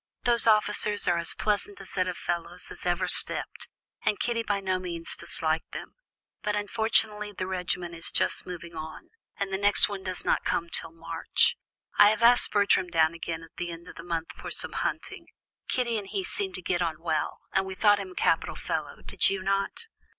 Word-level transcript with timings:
Those 0.23 0.47
officers 0.47 1.07
are 1.07 1.19
as 1.19 1.35
pleasant 1.35 1.79
a 1.79 1.85
set 1.85 2.07
of 2.07 2.17
fellows 2.17 2.71
as 2.71 2.87
ever 2.87 3.07
stepped, 3.07 3.67
and 4.03 4.19
Kitty 4.19 4.41
by 4.41 4.59
no 4.59 4.79
means 4.79 5.15
disliked 5.15 5.73
them; 5.73 5.93
but 6.41 6.55
unfortunately 6.55 7.33
the 7.33 7.45
regiment 7.45 7.93
is 7.93 8.11
just 8.11 8.43
moving 8.47 8.75
on, 8.75 9.11
and 9.37 9.53
the 9.53 9.59
next 9.59 9.89
one 9.89 10.01
does 10.03 10.25
not 10.25 10.43
come 10.43 10.69
till 10.71 10.91
March. 10.91 11.55
I 11.99 12.09
have 12.09 12.23
asked 12.23 12.49
Bertram 12.51 12.87
down 12.87 13.13
again 13.13 13.43
at 13.43 13.55
the 13.57 13.69
end 13.69 13.87
of 13.87 13.95
the 13.95 14.03
month 14.03 14.29
for 14.35 14.49
some 14.49 14.73
hunting; 14.73 15.27
Kitty 15.69 15.99
and 15.99 16.07
he 16.07 16.23
seemed 16.23 16.55
to 16.55 16.63
get 16.63 16.81
on 16.81 16.99
well, 16.99 17.39
and 17.53 17.67
we 17.67 17.75
thought 17.75 17.99
him 17.99 18.13
a 18.13 18.15
capital 18.15 18.55
fellow, 18.55 19.03
did 19.03 19.29
you 19.29 19.43
not?" 19.43 19.85